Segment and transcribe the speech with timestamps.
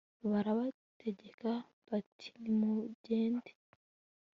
[0.31, 1.49] barabategeka
[1.89, 3.51] bati nimugende